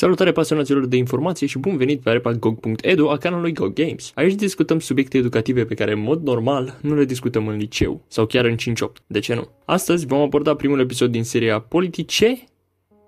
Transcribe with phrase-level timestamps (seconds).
[0.00, 4.12] Salutare pasionaților de informație și bun venit pe arepagog.edu a canalului Go Games.
[4.14, 8.26] Aici discutăm subiecte educative pe care în mod normal nu le discutăm în liceu sau
[8.26, 8.56] chiar în 5-8.
[9.06, 9.48] De ce nu?
[9.64, 12.44] Astăzi vom aborda primul episod din seria Politice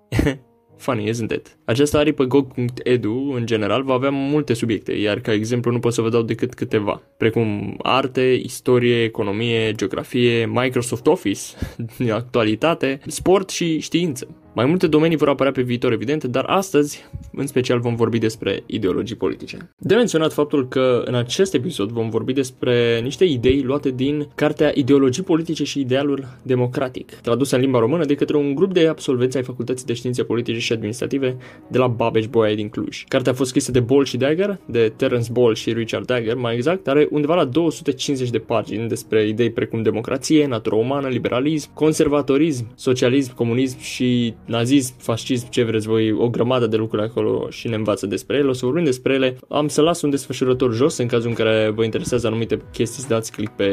[0.80, 1.58] Funny, isn't it?
[1.64, 6.00] Această aripă Go.edu, în general, va avea multe subiecte, iar ca exemplu nu pot să
[6.00, 11.41] vă dau decât câteva, precum arte, istorie, economie, geografie, Microsoft Office,
[12.12, 14.29] actualitate, sport și știință.
[14.55, 18.63] Mai multe domenii vor apărea pe viitor, evident, dar astăzi, în special, vom vorbi despre
[18.67, 19.71] ideologii politice.
[19.79, 24.72] De menționat faptul că în acest episod vom vorbi despre niște idei luate din cartea
[24.75, 29.36] Ideologii politice și idealul democratic, tradusă în limba română de către un grup de absolvenți
[29.36, 31.36] ai Facultății de Științe Politice și Administrative
[31.69, 33.05] de la Babbage Bolyai din Cluj.
[33.08, 36.55] Cartea a fost scrisă de Ball și Dagger, de Terence Ball și Richard Dagger, mai
[36.55, 42.67] exact, are undeva la 250 de pagini despre idei precum democrație, natură umană, liberalism, conservatorism,
[42.75, 47.74] socialism, comunism și nazism, fascism, ce vreți voi, o grămadă de lucruri acolo și ne
[47.74, 48.48] învață despre ele.
[48.48, 49.36] O să vorbim despre ele.
[49.48, 53.08] Am să las un desfășurător jos în cazul în care vă interesează anumite chestii, să
[53.08, 53.69] dați click pe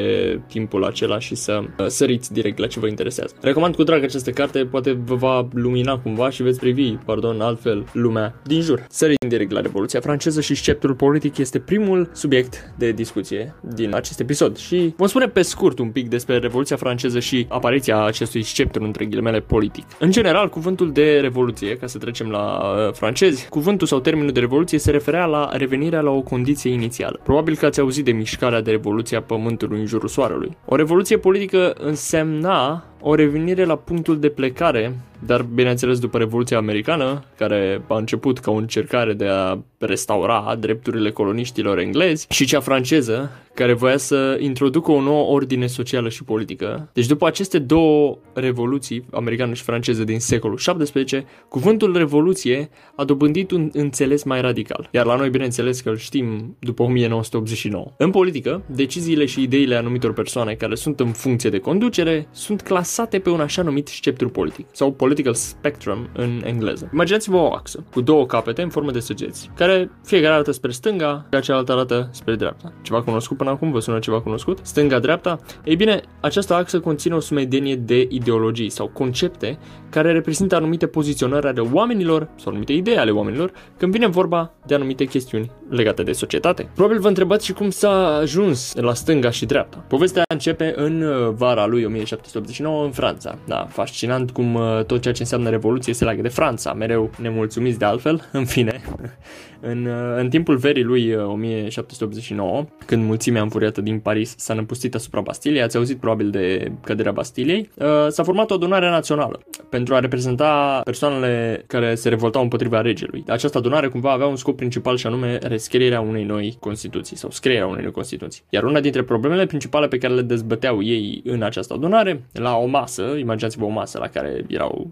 [0.48, 3.34] timpul acela și să uh, săriți direct la ce vă interesează.
[3.42, 7.86] Recomand cu drag această carte, poate vă va lumina cumva și veți privi, pardon, altfel
[7.94, 8.86] lumea din jur.
[8.90, 14.20] Sărim direct la Revoluția franceză și sceptrul politic este primul subiect de discuție din acest
[14.20, 18.84] episod și vom spune pe scurt un pic despre Revoluția franceză și apariția acestui sceptru
[18.84, 19.86] între ghilimele politic.
[20.00, 24.40] În general, cuvântul de revoluție, ca să trecem la uh, francezi, cuvântul sau termenul de
[24.40, 27.20] revoluție se referea la revenirea la o condiție inițială.
[27.24, 30.58] Probabil că ați auzit de mișcarea de revoluție a pământului în jurul soarelui.
[30.66, 37.24] O revoluție politică însemna o revenire la punctul de plecare, dar bineînțeles după Revoluția Americană,
[37.38, 43.32] care a început ca o încercare de a restaura drepturile coloniștilor englezi, și cea franceză,
[43.54, 46.90] care voia să introducă o nouă ordine socială și politică.
[46.94, 53.52] Deci după aceste două revoluții, americană și franceză din secolul XVII, cuvântul revoluție a dobândit
[53.52, 54.90] un înțeles mai radical.
[54.92, 57.86] Iar la noi, bineînțeles că îl știm după 1989.
[57.98, 63.20] În politică, deciziile și ideile anumitor persoane care sunt în funcție de conducere sunt clasate
[63.20, 66.90] pe un așa numit sceptru politic, sau political spectrum în engleză.
[66.94, 71.26] Imaginați-vă o axă cu două capete în formă de săgeți, care fiecare arată spre stânga,
[71.34, 72.74] iar cealaltă arată spre dreapta.
[72.82, 73.72] Ceva cunoscut până acum?
[73.72, 74.60] Vă sună ceva cunoscut?
[74.62, 75.40] Stânga-dreapta?
[75.64, 79.60] Ei bine, această axă conține o sumedenie de ideologii sau concepte
[79.90, 84.74] care reprezintă anumite poziționări ale oamenilor sau anumite idei ale oamenilor când vine vorba de
[84.74, 86.70] anumite chestiuni legate de societate.
[86.76, 89.78] Probabil vă întrebați și cum s-a ajuns la stânga și dreapta.
[89.78, 93.38] Povestea începe în uh, vara lui 1789 în Franța.
[93.46, 97.80] Da, fascinant cum uh, tot ceea ce înseamnă revoluție se leagă de Franța, mereu nemulțumiți
[97.80, 98.82] de altfel, în fine.
[99.60, 105.22] În, uh, în timpul verii lui 1789, când mulțimea înfuriată din Paris s-a năpustit asupra
[105.22, 107.70] Bastiliei, ați auzit probabil de căderea Bastiliei,
[108.08, 113.24] s-a format o adunare națională pentru a reprezenta persoanele care se revoltau împotriva regelui.
[113.28, 117.68] Această adunare cumva avea un scop principal și anume rescrierea unei noi Constituții sau scrierea
[117.68, 118.44] unei noi Constituții.
[118.50, 122.66] Iar una dintre problemele principale pe care le dezbăteau ei în această adunare, la o
[122.66, 124.87] masă, imaginați-vă o masă la care erau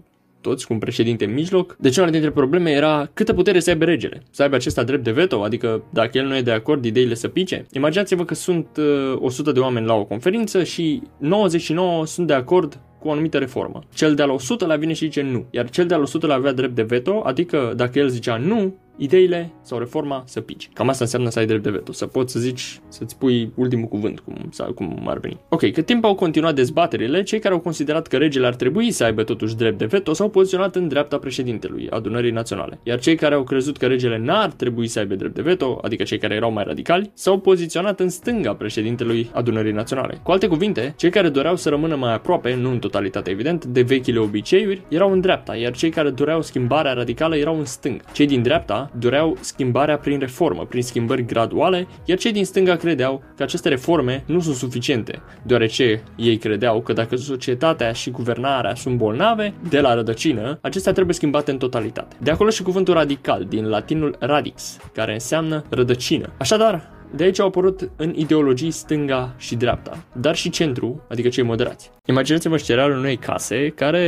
[0.48, 1.76] toți, cu un președinte în mijloc.
[1.78, 4.22] Deci una dintre probleme era câtă putere să aibă regele.
[4.30, 7.28] Să aibă acesta drept de veto, adică dacă el nu e de acord, ideile să
[7.28, 7.66] pice.
[7.72, 12.80] Imaginați-vă că sunt uh, 100 de oameni la o conferință și 99 sunt de acord
[12.98, 13.80] cu o anumită reformă.
[13.94, 16.74] Cel de-al 100 la vine și zice nu, iar cel de-al 100 la avea drept
[16.74, 20.70] de veto, adică dacă el zicea nu, ideile sau reforma să pici.
[20.72, 23.88] Cam asta înseamnă să ai drept de veto, să poți să zici, să-ți pui ultimul
[23.88, 25.38] cuvânt, cum, sau cum ar veni.
[25.48, 29.04] Ok, cât timp au continuat dezbaterile, cei care au considerat că regele ar trebui să
[29.04, 32.78] aibă totuși drept de veto s-au poziționat în dreapta președintelui, adunării naționale.
[32.82, 36.02] Iar cei care au crezut că regele n-ar trebui să aibă drept de veto, adică
[36.02, 40.20] cei care erau mai radicali, s-au poziționat în stânga președintelui adunării naționale.
[40.22, 43.82] Cu alte cuvinte, cei care doreau să rămână mai aproape, nu în totalitate evident, de
[43.82, 48.04] vechile obiceiuri, erau în dreapta, iar cei care doreau schimbarea radicală erau în stânga.
[48.12, 53.22] Cei din dreapta doreau schimbarea prin reformă, prin schimbări graduale, iar cei din stânga credeau
[53.36, 58.96] că aceste reforme nu sunt suficiente, deoarece ei credeau că dacă societatea și guvernarea sunt
[58.96, 62.16] bolnave, de la rădăcină, acestea trebuie schimbate în totalitate.
[62.20, 66.32] De acolo și cuvântul radical, din latinul radix, care înseamnă rădăcină.
[66.38, 71.44] Așadar, de aici au apărut în ideologii stânga și dreapta, dar și centru, adică cei
[71.44, 71.90] moderați.
[72.04, 73.98] Imaginați-vă scenariul unei case care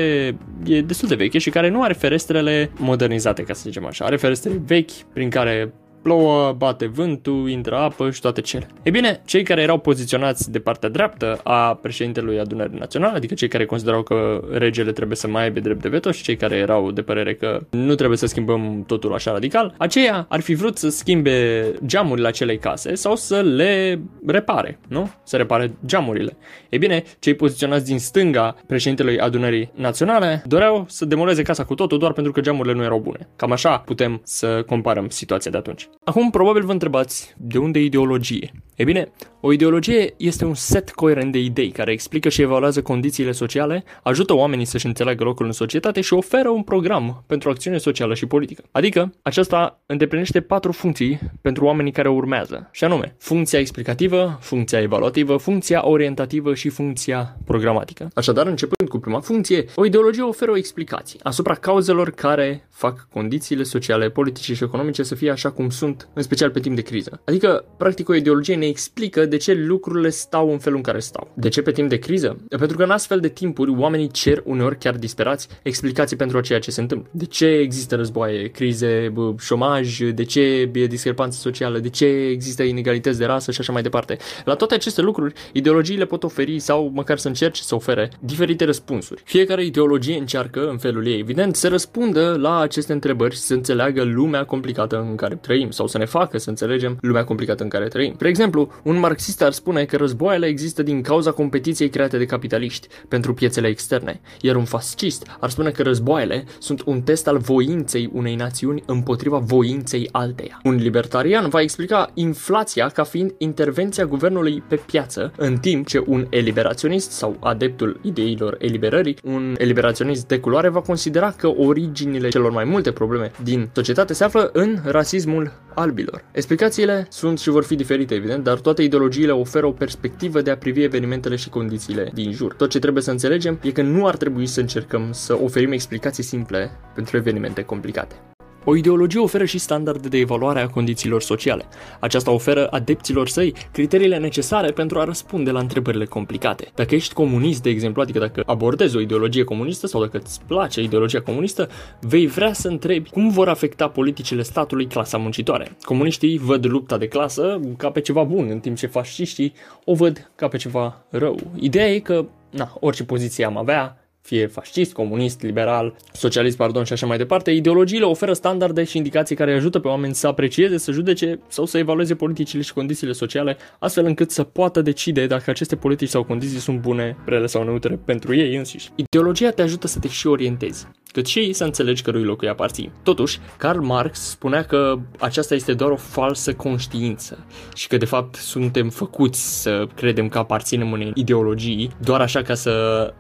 [0.67, 4.05] e destul de veche și care nu are ferestrele modernizate, ca să zicem așa.
[4.05, 5.73] Are ferestre vechi prin care
[6.03, 8.67] plouă, bate vântul, intră apă și toate cele.
[8.83, 13.49] E bine, cei care erau poziționați de partea dreaptă a președintelui adunării naționale, adică cei
[13.49, 16.91] care considerau că regele trebuie să mai aibă drept de veto și cei care erau
[16.91, 20.89] de părere că nu trebuie să schimbăm totul așa radical, aceia ar fi vrut să
[20.89, 25.11] schimbe geamurile acelei case sau să le repare, nu?
[25.25, 26.37] Să repare geamurile.
[26.69, 31.99] E bine, cei poziționați din stânga președintelui adunării naționale doreau să demoleze casa cu totul
[31.99, 33.29] doar pentru că geamurile nu erau bune.
[33.37, 35.88] Cam așa putem să comparăm situația de atunci.
[36.05, 38.53] Acum, probabil vă întrebați de unde ideologie.
[38.79, 43.33] E bine, o ideologie este un set coerent de idei care explică și evaluează condițiile
[43.33, 48.15] sociale, ajută oamenii să-și înțeleagă locul în societate și oferă un program pentru acțiune socială
[48.15, 48.63] și politică.
[48.71, 55.37] Adică, aceasta îndeplinește patru funcții pentru oamenii care urmează, și anume, funcția explicativă, funcția evaluativă,
[55.37, 58.09] funcția orientativă și funcția programatică.
[58.15, 63.63] Așadar, începând cu prima funcție, o ideologie oferă o explicație asupra cauzelor care fac condițiile
[63.63, 67.21] sociale, politice și economice să fie așa cum sunt, în special pe timp de criză.
[67.25, 71.31] Adică, practic, o ideologie ne explică de ce lucrurile stau în felul în care stau.
[71.35, 72.39] De ce pe timp de criză?
[72.49, 76.71] Pentru că în astfel de timpuri oamenii cer uneori chiar disperați explicații pentru ceea ce
[76.71, 77.11] se întâmplă.
[77.13, 83.19] De ce există războaie, crize, șomaj, de ce e discrepanță socială, de ce există inegalități
[83.19, 84.17] de rasă și așa mai departe.
[84.45, 89.23] La toate aceste lucruri, ideologiile pot oferi sau măcar să încerce să ofere diferite răspunsuri.
[89.25, 94.03] Fiecare ideologie încearcă, în felul ei, evident, să răspundă la aceste întrebări și să înțeleagă
[94.03, 97.89] lumea complicată în care trăim sau să ne facă să înțelegem lumea complicată în care
[97.89, 98.13] trăim.
[98.15, 102.89] Spre exemplu, un marxist ar spune că războaiele există din cauza competiției create de capitaliști
[103.09, 108.11] pentru piețele externe, iar un fascist ar spune că războaiele sunt un test al voinței
[108.13, 110.61] unei națiuni împotriva voinței alteia.
[110.65, 116.27] Un libertarian va explica inflația ca fiind intervenția guvernului pe piață, în timp ce un
[116.31, 122.65] eliberaționist sau adeptul ideilor eliberării, un eliberaționist de culoare va considera că originile celor mai
[122.65, 126.25] multe probleme din societate se află în rasismul albilor.
[126.33, 130.57] Explicațiile sunt și vor fi diferite, evident, dar toate ideologiile oferă o perspectivă de a
[130.57, 132.55] privi evenimentele și condițiile din jur.
[132.55, 136.23] Tot ce trebuie să înțelegem e că nu ar trebui să încercăm să oferim explicații
[136.23, 138.15] simple pentru evenimente complicate.
[138.65, 141.65] O ideologie oferă și standarde de evaluare a condițiilor sociale.
[142.01, 146.71] Aceasta oferă adepților săi criteriile necesare pentru a răspunde la întrebările complicate.
[146.75, 150.83] Dacă ești comunist, de exemplu, adică dacă abordezi o ideologie comunistă sau dacă îți place
[150.83, 151.69] ideologia comunistă,
[152.01, 155.77] vei vrea să întrebi cum vor afecta politicile statului clasa muncitoare.
[155.83, 159.53] Comuniștii văd lupta de clasă ca pe ceva bun, în timp ce fasciștii
[159.85, 161.39] o văd ca pe ceva rău.
[161.55, 166.93] Ideea e că, na, orice poziție am avea, fie fascist, comunist, liberal, socialist, pardon, și
[166.93, 170.93] așa mai departe, ideologiile oferă standarde și indicații care ajută pe oameni să aprecieze, să
[170.93, 175.77] judece sau să evalueze politicile și condițiile sociale, astfel încât să poată decide dacă aceste
[175.77, 178.91] politici sau condiții sunt bune, rele sau neutre pentru ei înșiși.
[178.95, 182.93] Ideologia te ajută să te și orientezi cât și să înțelegi cărui loc îi aparții.
[183.03, 187.39] Totuși, Karl Marx spunea că aceasta este doar o falsă conștiință
[187.75, 192.55] și că de fapt suntem făcuți să credem că aparținem unei ideologii doar așa ca
[192.55, 192.73] să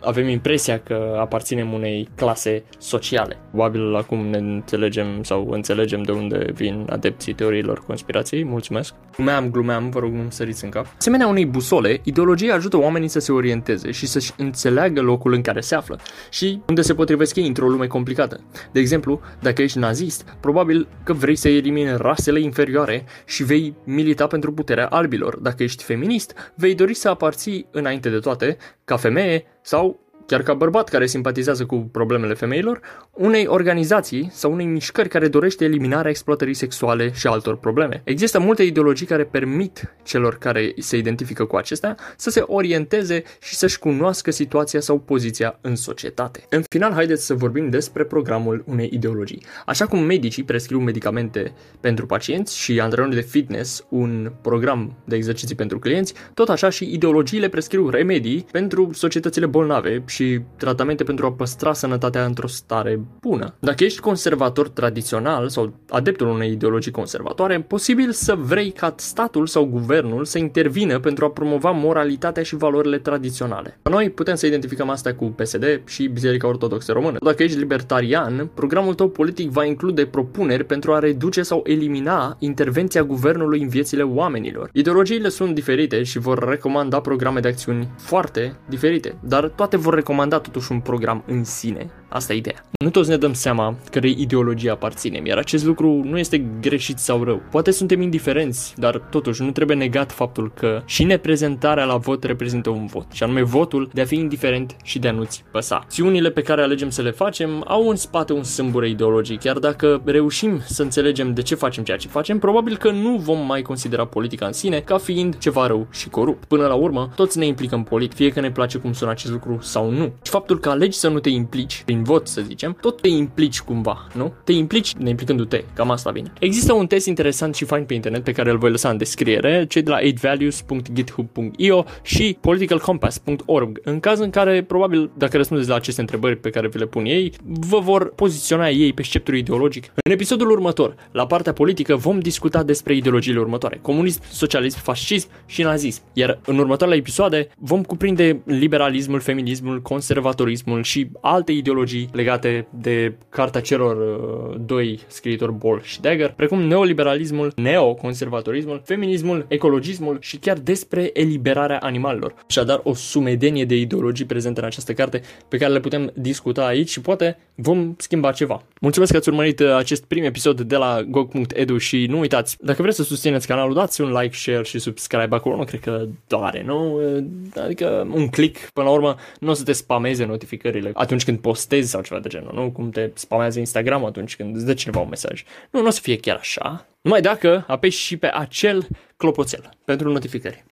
[0.04, 3.38] avem impresia că aparținem unei clase sociale.
[3.50, 8.44] Probabil acum ne înțelegem sau înțelegem de unde vin adepții teoriilor conspirației.
[8.44, 8.94] Mulțumesc!
[9.14, 10.86] Glumeam, glumeam, vă rog nu săriți în cap.
[10.98, 15.60] Asemenea unei busole, ideologia ajută oamenii să se orienteze și să-și înțeleagă locul în care
[15.60, 15.98] se află
[16.30, 18.40] și unde se potrivesc ei într-o lume complicată.
[18.72, 24.26] De exemplu, dacă ești nazist, probabil că vrei să elimini rasele inferioare și vei milita
[24.26, 25.36] pentru puterea albilor.
[25.36, 30.54] Dacă ești feminist, vei dori să aparții înainte de toate ca femeie sau chiar ca
[30.54, 32.80] bărbat care simpatizează cu problemele femeilor,
[33.12, 38.00] unei organizații sau unei mișcări care dorește eliminarea exploatării sexuale și altor probleme.
[38.04, 43.54] Există multe ideologii care permit celor care se identifică cu acestea să se orienteze și
[43.54, 46.44] să-și cunoască situația sau poziția în societate.
[46.50, 49.42] În final, haideți să vorbim despre programul unei ideologii.
[49.66, 55.54] Așa cum medicii prescriu medicamente pentru pacienți și antrenori de fitness un program de exerciții
[55.54, 60.17] pentru clienți, tot așa și ideologiile prescriu remedii pentru societățile bolnave și
[60.56, 63.54] tratamente pentru a păstra sănătatea într-o stare bună.
[63.58, 69.64] Dacă ești conservator tradițional sau adeptul unei ideologii conservatoare, posibil să vrei ca statul sau
[69.64, 73.78] guvernul să intervină pentru a promova moralitatea și valorile tradiționale.
[73.82, 77.18] Noi putem să identificăm asta cu PSD și Biserica Ortodoxă Română.
[77.20, 83.02] Dacă ești libertarian, programul tău politic va include propuneri pentru a reduce sau elimina intervenția
[83.02, 84.70] guvernului în viețile oamenilor.
[84.72, 90.06] Ideologiile sunt diferite și vor recomanda programe de acțiuni foarte diferite, dar toate vor recomanda
[90.38, 92.64] totuși un program în sine Asta e ideea.
[92.84, 97.24] Nu toți ne dăm seama cărei ideologie aparținem, iar acest lucru nu este greșit sau
[97.24, 97.42] rău.
[97.50, 102.70] Poate suntem indiferenți, dar totuși nu trebuie negat faptul că și neprezentarea la vot reprezintă
[102.70, 105.76] un vot, și anume votul de a fi indiferent și de a nu-ți păsa.
[105.76, 110.02] Acțiunile pe care alegem să le facem au în spate un sâmbure ideologic, chiar dacă
[110.04, 114.04] reușim să înțelegem de ce facem ceea ce facem, probabil că nu vom mai considera
[114.04, 116.44] politica în sine ca fiind ceva rău și corupt.
[116.44, 119.58] Până la urmă, toți ne implicăm politic, fie că ne place cum sună acest lucru
[119.60, 120.12] sau nu.
[120.22, 123.60] Și faptul că alegi să nu te implici, prin vot să zicem, tot te implici
[123.60, 124.32] cumva, nu?
[124.44, 126.32] Te implici neimplicându-te, cam asta vine.
[126.40, 129.66] Există un test interesant și fain pe internet pe care îl voi lăsa în descriere,
[129.68, 133.80] cei de la 8values.github.io și politicalcompass.org.
[133.84, 137.04] În caz în care, probabil, dacă răspundeți la aceste întrebări pe care vi le pun
[137.04, 139.92] ei, vă vor poziționa ei pe sceptrul ideologic.
[140.04, 143.78] În episodul următor, la partea politică, vom discuta despre ideologiile următoare.
[143.82, 146.02] Comunism, socialism, fascism și nazism.
[146.12, 153.60] Iar în următoarele episoade vom cuprinde liberalismul, feminismul, conservatorismul și alte ideologii legate de cartea
[153.60, 161.10] celor uh, doi scriitori Ball și Dagger, precum neoliberalismul, neoconservatorismul, feminismul, ecologismul și chiar despre
[161.12, 162.34] eliberarea animalelor.
[162.48, 166.88] Așadar, o sumedenie de ideologii prezente în această carte pe care le putem discuta aici
[166.88, 168.62] și poate vom schimba ceva.
[168.80, 172.82] Mulțumesc că ați urmărit uh, acest prim episod de la gog.edu și nu uitați, dacă
[172.82, 176.62] vreți să susțineți canalul, dați un like, share și subscribe acolo, nu cred că doare,
[176.66, 176.94] nu?
[176.94, 177.24] Uh,
[177.62, 181.77] adică un click, până la urmă, nu o să te spameze notificările atunci când postezi
[181.86, 182.70] sau ceva de genul, nu?
[182.70, 185.44] Cum te spamează Instagram atunci când îți dă cineva un mesaj.
[185.70, 186.86] Nu, nu o să fie chiar așa.
[187.00, 190.64] Numai dacă apeși și pe acel clopoțel pentru notificări.